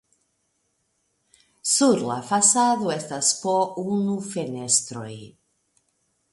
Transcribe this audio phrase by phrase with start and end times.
[1.73, 3.55] Sur la fasado estas po
[3.85, 5.15] unu fenestroj.